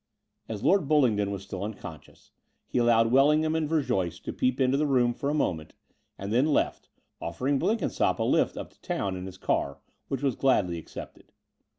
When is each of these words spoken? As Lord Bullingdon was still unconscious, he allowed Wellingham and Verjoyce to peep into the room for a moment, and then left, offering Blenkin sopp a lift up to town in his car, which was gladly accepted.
As 0.49 0.63
Lord 0.63 0.87
Bullingdon 0.87 1.29
was 1.29 1.43
still 1.43 1.63
unconscious, 1.63 2.31
he 2.65 2.79
allowed 2.79 3.11
Wellingham 3.11 3.55
and 3.55 3.69
Verjoyce 3.69 4.19
to 4.21 4.33
peep 4.33 4.59
into 4.59 4.75
the 4.75 4.87
room 4.87 5.13
for 5.13 5.29
a 5.29 5.35
moment, 5.35 5.73
and 6.17 6.33
then 6.33 6.47
left, 6.47 6.89
offering 7.21 7.59
Blenkin 7.59 7.89
sopp 7.91 8.17
a 8.17 8.23
lift 8.23 8.57
up 8.57 8.71
to 8.71 8.81
town 8.81 9.15
in 9.15 9.27
his 9.27 9.37
car, 9.37 9.77
which 10.07 10.23
was 10.23 10.35
gladly 10.35 10.79
accepted. 10.79 11.31